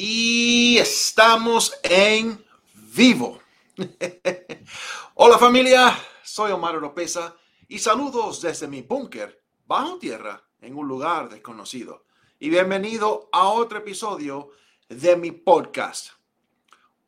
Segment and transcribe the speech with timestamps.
[0.00, 2.40] Y estamos en
[2.94, 3.40] vivo.
[5.14, 7.34] Hola familia, soy Omar Oropesa
[7.66, 12.04] y saludos desde mi búnker bajo tierra en un lugar desconocido.
[12.38, 14.50] Y bienvenido a otro episodio
[14.88, 16.10] de mi podcast.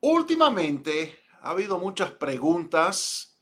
[0.01, 3.41] Últimamente ha habido muchas preguntas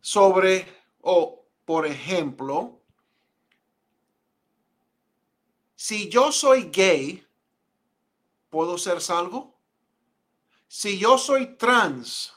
[0.00, 0.66] sobre,
[1.02, 2.80] o por ejemplo,
[5.74, 7.27] si yo soy gay,
[8.50, 9.58] ¿puedo ser salvo?
[10.66, 12.34] Si yo soy trans,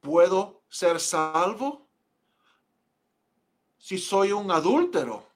[0.00, 1.88] ¿puedo ser salvo?
[3.78, 5.26] Si soy un adúltero,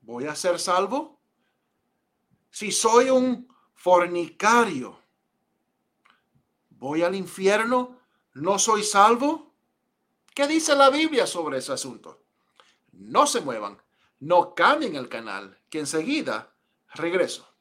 [0.00, 1.20] ¿voy a ser salvo?
[2.50, 4.98] Si soy un fornicario,
[6.70, 7.98] ¿voy al infierno?
[8.34, 9.54] ¿No soy salvo?
[10.34, 12.24] ¿Qué dice la Biblia sobre ese asunto?
[12.92, 13.80] No se muevan,
[14.20, 16.52] no cambien el canal, que enseguida
[16.88, 17.53] regreso.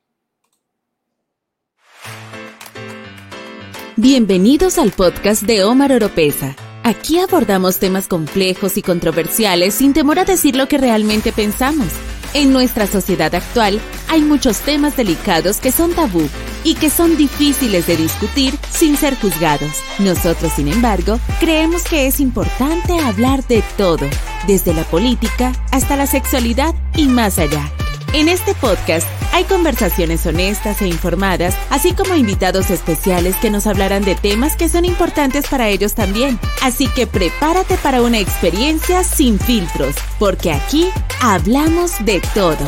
[4.04, 6.58] Bienvenidos al podcast de Omar Oropesa.
[6.84, 11.88] Aquí abordamos temas complejos y controversiales sin temor a decir lo que realmente pensamos.
[12.34, 16.28] En nuestra sociedad actual hay muchos temas delicados que son tabú
[16.66, 19.82] y que son difíciles de discutir sin ser juzgados.
[20.00, 24.06] Nosotros, sin embargo, creemos que es importante hablar de todo,
[24.48, 27.72] desde la política hasta la sexualidad y más allá.
[28.12, 34.04] En este podcast hay conversaciones honestas e informadas, así como invitados especiales que nos hablarán
[34.04, 36.40] de temas que son importantes para ellos también.
[36.62, 40.88] Así que prepárate para una experiencia sin filtros, porque aquí
[41.20, 42.64] hablamos de todo.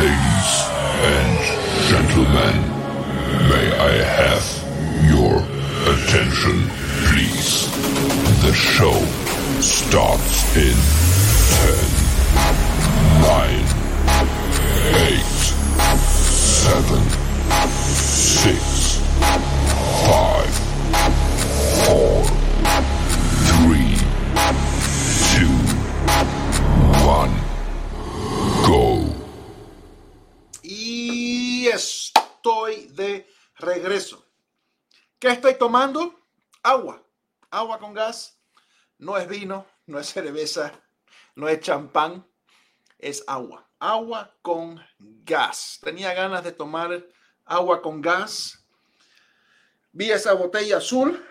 [0.00, 0.64] Ladies
[1.04, 1.38] and
[1.90, 2.56] gentlemen,
[3.50, 4.44] may I have
[5.10, 5.42] your
[5.92, 6.70] attention,
[7.06, 7.68] please?
[8.40, 9.23] The show
[9.64, 10.76] starts in
[11.64, 11.80] 10,
[13.22, 13.64] 9,
[14.92, 15.24] 8,
[16.04, 17.00] 7,
[17.64, 19.00] 6,
[20.04, 20.44] 5,
[21.86, 22.28] 4,
[23.46, 23.96] 3,
[25.32, 25.48] 2,
[27.02, 27.32] 1,
[28.66, 28.84] go.
[30.62, 34.22] Y estoy de regreso.
[35.18, 36.14] ¿Qué estoy tomando?
[36.62, 37.02] Agua.
[37.50, 38.36] Agua con gas.
[39.04, 40.72] No es vino, no es cerveza,
[41.34, 42.26] no es champán,
[42.98, 43.68] es agua.
[43.78, 45.78] Agua con gas.
[45.82, 47.06] Tenía ganas de tomar
[47.44, 48.66] agua con gas.
[49.92, 51.22] Vi esa botella azul,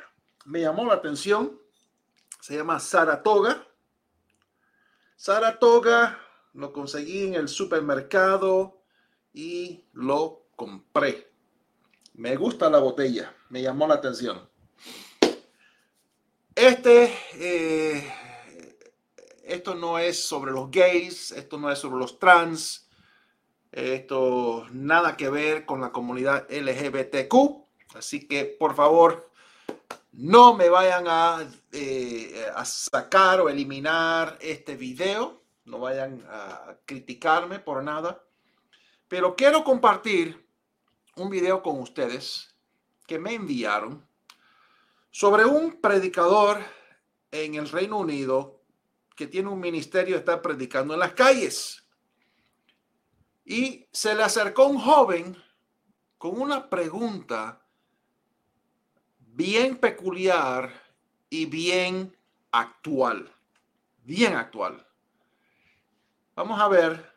[0.46, 1.60] me llamó la atención.
[2.42, 3.68] Se llama Saratoga.
[5.16, 6.20] Saratoga
[6.54, 8.84] lo conseguí en el supermercado
[9.34, 11.34] y lo compré.
[12.14, 14.48] Me gusta la botella, me llamó la atención.
[16.56, 18.14] Este, eh,
[19.44, 22.88] esto no es sobre los gays, esto no es sobre los trans,
[23.72, 27.66] esto nada que ver con la comunidad LGBTQ.
[27.96, 29.32] Así que por favor,
[30.12, 37.58] no me vayan a, eh, a sacar o eliminar este video, no vayan a criticarme
[37.60, 38.24] por nada.
[39.08, 40.48] Pero quiero compartir
[41.16, 42.56] un video con ustedes
[43.08, 44.08] que me enviaron
[45.14, 46.60] sobre un predicador
[47.30, 48.64] en el Reino Unido
[49.16, 51.88] que tiene un ministerio, está predicando en las calles.
[53.46, 55.38] Y se le acercó un joven
[56.18, 57.64] con una pregunta
[59.20, 60.74] bien peculiar
[61.30, 62.18] y bien
[62.52, 63.32] actual.
[64.04, 64.84] Bien actual.
[66.36, 67.14] Vamos a ver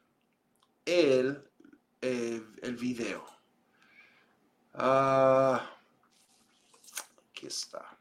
[0.85, 1.51] el,
[2.03, 3.25] eh, el video.
[4.75, 5.76] Ah,
[7.47, 7.97] está.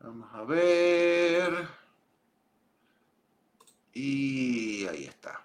[0.00, 1.68] Vamos a ver.
[3.92, 5.44] Y ahí está.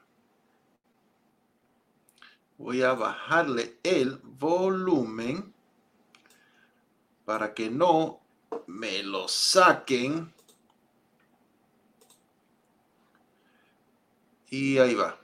[2.58, 5.54] Voy a bajarle el volumen
[7.26, 8.20] para que no
[8.68, 10.34] me lo saquen.
[14.50, 15.18] Y ahí va.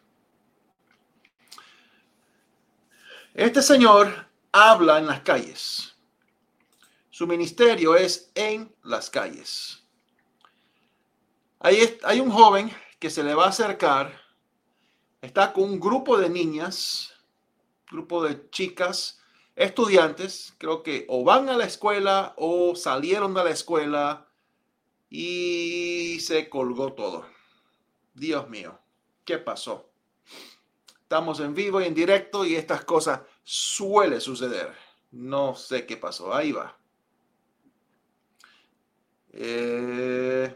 [3.33, 5.96] Este señor habla en las calles.
[7.17, 9.83] Su ministerio es en las calles.
[11.57, 14.21] Hay un joven que se le va a acercar.
[15.19, 17.11] Está con un grupo de niñas,
[17.89, 19.19] grupo de chicas,
[19.55, 24.27] estudiantes, creo que o van a la escuela o salieron de la escuela
[25.09, 27.25] y se colgó todo.
[28.13, 28.77] Dios mío,
[29.25, 29.89] ¿qué pasó?
[31.01, 34.71] Estamos en vivo y en directo y estas cosas suele suceder.
[35.09, 36.31] No sé qué pasó.
[36.31, 36.76] Ahí va.
[39.39, 40.51] Eh,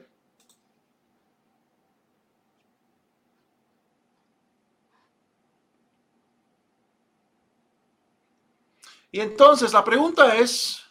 [9.12, 10.82] y entonces la pregunta es,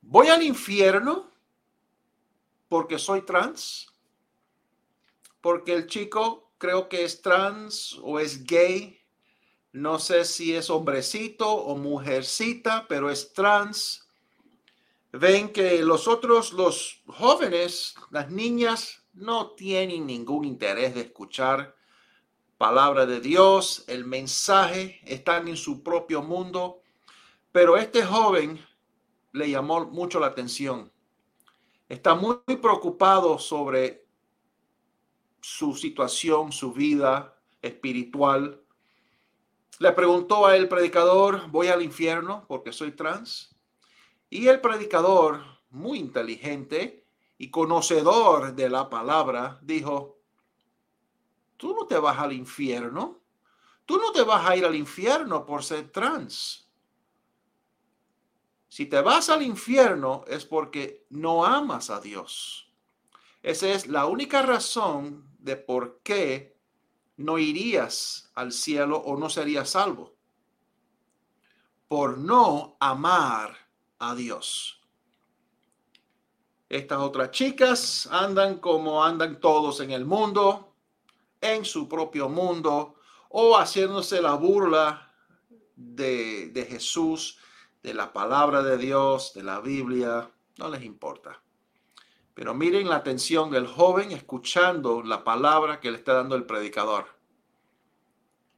[0.00, 1.30] ¿voy al infierno
[2.68, 3.86] porque soy trans?
[5.40, 8.98] Porque el chico creo que es trans o es gay.
[9.70, 14.08] No sé si es hombrecito o mujercita, pero es trans.
[15.12, 21.76] Ven que los otros, los jóvenes, las niñas, no tienen ningún interés de escuchar
[22.56, 26.80] palabra de Dios, el mensaje, están en su propio mundo.
[27.50, 28.64] Pero este joven
[29.32, 30.90] le llamó mucho la atención.
[31.88, 34.06] Está muy, preocupado sobre
[35.40, 38.62] su situación, su vida espiritual.
[39.78, 43.51] Le preguntó a el predicador, ¿voy al infierno porque soy trans?
[44.32, 47.04] Y el predicador, muy inteligente
[47.36, 50.20] y conocedor de la palabra, dijo,
[51.58, 53.20] tú no te vas al infierno.
[53.84, 56.66] Tú no te vas a ir al infierno por ser trans.
[58.68, 62.72] Si te vas al infierno es porque no amas a Dios.
[63.42, 66.56] Esa es la única razón de por qué
[67.18, 70.16] no irías al cielo o no serías salvo.
[71.86, 73.61] Por no amar
[74.02, 74.80] a Dios.
[76.68, 80.74] Estas otras chicas andan como andan todos en el mundo,
[81.40, 82.96] en su propio mundo,
[83.28, 85.14] o haciéndose la burla
[85.76, 87.38] de, de Jesús
[87.82, 91.40] de la palabra de Dios, de la Biblia, no les importa.
[92.34, 97.06] Pero miren la atención del joven escuchando la palabra que le está dando el predicador.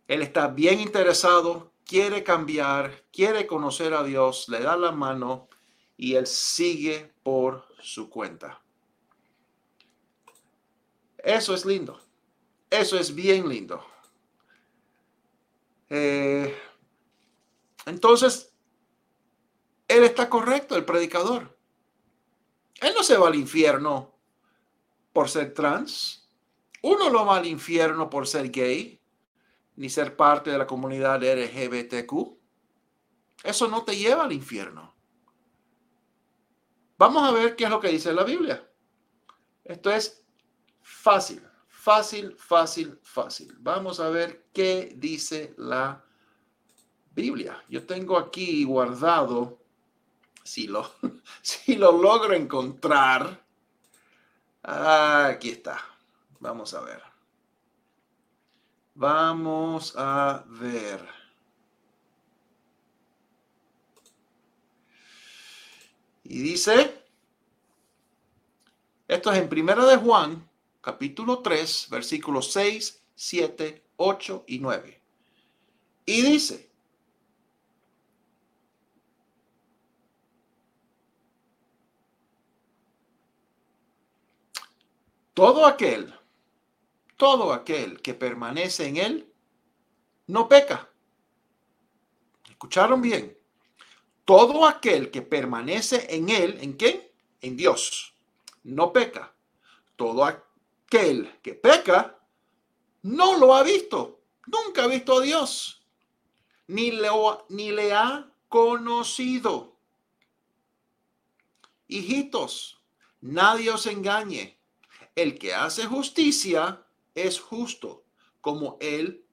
[0.07, 5.49] Él está bien interesado, quiere cambiar, quiere conocer a Dios, le da la mano
[5.97, 8.61] y él sigue por su cuenta.
[11.19, 12.01] Eso es lindo.
[12.71, 13.85] Eso es bien lindo.
[15.89, 16.57] Eh,
[17.87, 18.53] entonces,
[19.89, 21.57] él está correcto, el predicador.
[22.81, 24.15] Él no se va al infierno
[25.13, 26.29] por ser trans.
[26.83, 29.01] Uno no va al infierno por ser gay,
[29.77, 32.13] ni ser parte de la comunidad LGBTQ.
[33.43, 34.95] Eso no te lleva al infierno.
[36.97, 38.69] Vamos a ver qué es lo que dice la Biblia.
[39.65, 40.25] Esto es
[40.83, 43.55] fácil, fácil, fácil, fácil.
[43.59, 46.05] Vamos a ver qué dice la
[47.11, 47.63] Biblia.
[47.69, 49.61] Yo tengo aquí guardado
[50.45, 50.91] si lo,
[51.43, 53.45] si lo logro encontrar.
[54.63, 55.79] Aquí está.
[56.41, 57.14] Vamos a ver.
[58.95, 61.07] Vamos a ver.
[66.23, 67.05] Y dice,
[69.09, 70.49] esto es en Primera de Juan,
[70.81, 75.01] capítulo 3, versículos 6, 7, 8 y 9.
[76.07, 76.71] Y dice,
[85.35, 86.15] Todo aquel,
[87.17, 89.33] todo aquel que permanece en él,
[90.27, 90.91] no peca.
[92.49, 93.39] ¿Escucharon bien?
[94.25, 97.15] Todo aquel que permanece en él, ¿en qué?
[97.41, 98.15] En Dios,
[98.63, 99.35] no peca.
[99.97, 102.19] Todo aquel que peca,
[103.03, 105.83] no lo ha visto, nunca ha visto a Dios,
[106.67, 106.91] ni,
[107.51, 109.77] ni le ha conocido.
[111.87, 112.83] Hijitos,
[113.21, 114.59] nadie os engañe
[115.15, 116.84] el que hace justicia
[117.15, 118.05] es justo,
[118.41, 119.25] como él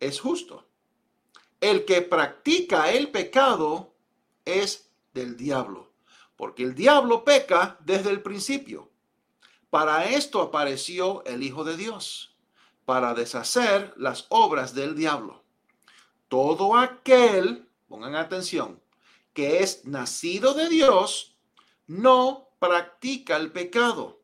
[0.00, 0.66] es justo.
[1.60, 3.94] El que practica el pecado
[4.44, 5.92] es del diablo,
[6.36, 8.90] porque el diablo peca desde el principio.
[9.70, 12.36] Para esto apareció el Hijo de Dios,
[12.84, 15.44] para deshacer las obras del diablo.
[16.28, 18.82] Todo aquel, pongan atención,
[19.32, 21.38] que es nacido de Dios,
[21.86, 24.21] no practica el pecado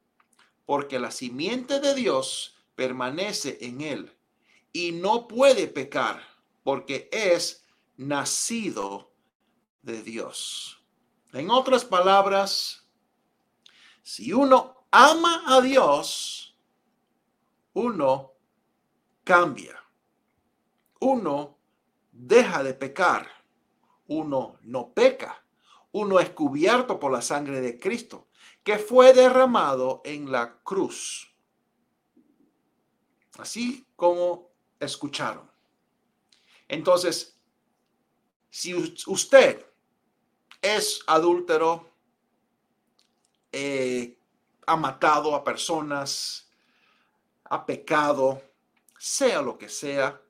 [0.69, 4.15] porque la simiente de Dios permanece en él
[4.71, 6.21] y no puede pecar
[6.63, 7.65] porque es
[7.97, 9.11] nacido
[9.81, 10.85] de Dios.
[11.33, 12.87] En otras palabras,
[14.03, 16.55] si uno ama a Dios,
[17.73, 18.35] uno
[19.25, 19.83] cambia.
[21.01, 21.57] Uno
[22.13, 23.27] deja de pecar.
[24.07, 25.43] Uno no peca.
[25.93, 28.28] Uno es cubierto por la sangre de Cristo
[28.69, 31.35] que fue derramado en la cruz.
[33.39, 35.51] Así como escucharon.
[36.69, 37.41] Entonces,
[38.51, 39.65] si usted
[40.61, 41.91] es adúltero,
[43.53, 44.19] eh,
[44.67, 46.53] ha matado a personas,
[47.45, 48.43] ha pecado,
[48.99, 50.21] sea lo que sea,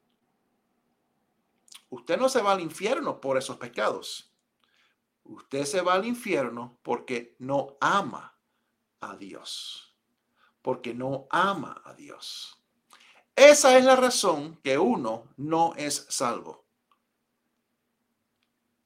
[1.90, 4.27] usted no se va al infierno por esos pecados.
[5.28, 8.38] Usted se va al infierno porque no ama
[9.00, 9.94] a Dios.
[10.62, 12.56] Porque no ama a Dios.
[13.36, 16.64] Esa es la razón que uno no es salvo.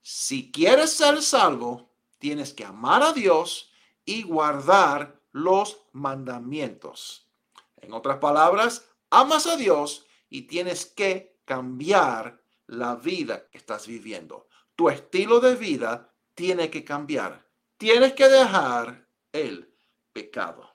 [0.03, 3.73] Si quieres ser salvo, tienes que amar a Dios
[4.05, 7.31] y guardar los mandamientos.
[7.77, 14.49] En otras palabras, amas a Dios y tienes que cambiar la vida que estás viviendo.
[14.75, 17.47] Tu estilo de vida tiene que cambiar.
[17.77, 19.73] Tienes que dejar el
[20.13, 20.71] pecado.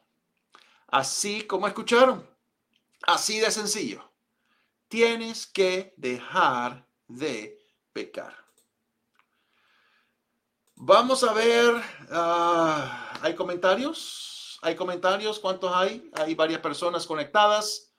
[0.87, 2.27] Así como escucharon,
[3.03, 4.09] así de sencillo.
[4.87, 7.59] Tienes que dejar de
[7.93, 8.35] pecar.
[10.75, 14.59] Vamos a ver, ah, ¿hay comentarios?
[14.61, 15.39] ¿Hay comentarios?
[15.39, 16.09] ¿Cuántos hay?
[16.13, 17.91] Hay varias personas conectadas.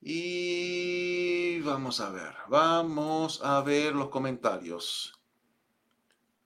[0.00, 5.17] Y vamos a ver, vamos a ver los comentarios.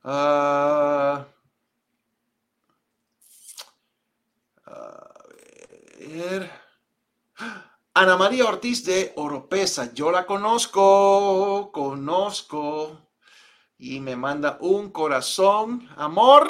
[0.04, 1.26] Ah.
[7.94, 12.98] Ana María Ortiz de Oropesa, yo la conozco, conozco
[13.78, 15.88] y me manda un corazón.
[15.96, 16.48] Amor,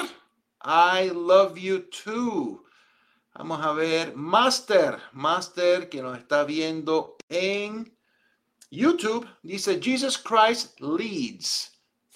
[0.63, 2.63] I love you too.
[3.33, 7.97] Vamos a ver, Master, Master que nos está viendo en
[8.71, 11.71] YouTube, dice Jesus Christ leads.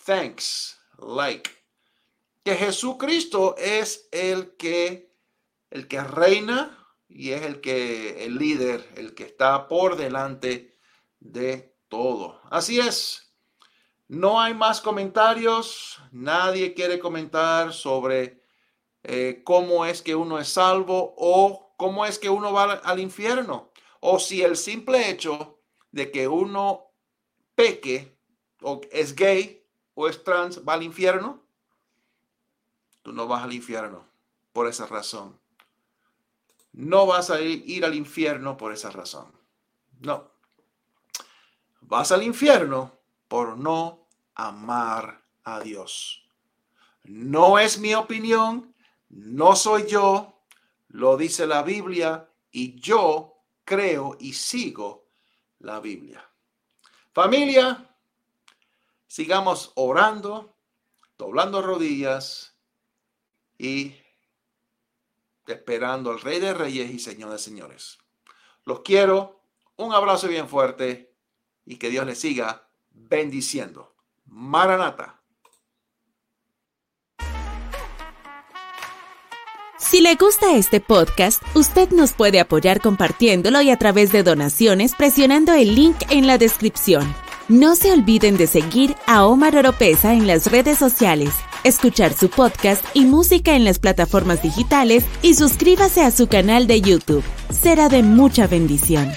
[0.05, 1.49] Thanks, like.
[2.43, 5.11] Que Jesucristo es el que
[5.69, 6.77] el que reina
[7.09, 10.77] y es el que el líder, el que está por delante
[11.19, 12.41] de todo.
[12.49, 13.33] Así es.
[14.07, 15.99] No hay más comentarios.
[16.11, 18.41] Nadie quiere comentar sobre
[19.03, 23.71] eh, cómo es que uno es salvo o cómo es que uno va al infierno.
[23.99, 25.59] O si el simple hecho
[25.91, 26.91] de que uno
[27.55, 28.17] peque
[28.61, 29.66] o es gay
[29.99, 31.41] o es trans va al infierno.
[33.01, 34.05] Tú no vas al infierno
[34.53, 35.39] por esa razón.
[36.71, 39.31] No vas a ir al infierno por esa razón.
[39.99, 40.29] No.
[41.81, 42.91] Vas al infierno
[43.27, 46.29] por no amar a Dios.
[47.05, 48.75] No es mi opinión,
[49.09, 50.43] no soy yo,
[50.89, 55.07] lo dice la Biblia y yo creo y sigo
[55.57, 56.23] la Biblia.
[57.13, 57.96] Familia,
[59.07, 60.55] sigamos orando,
[61.17, 62.55] doblando rodillas
[63.57, 63.95] y
[65.47, 67.97] esperando al Rey de Reyes y Señor de Señores.
[68.65, 69.41] Los quiero,
[69.77, 71.15] un abrazo bien fuerte
[71.65, 73.95] y que Dios les siga bendiciendo.
[74.25, 75.21] Maranata.
[79.79, 84.95] Si le gusta este podcast, usted nos puede apoyar compartiéndolo y a través de donaciones
[84.95, 87.15] presionando el link en la descripción.
[87.49, 92.83] No se olviden de seguir a Omar Oropesa en las redes sociales, escuchar su podcast
[92.93, 97.23] y música en las plataformas digitales y suscríbase a su canal de YouTube.
[97.49, 99.13] Será de mucha bendición.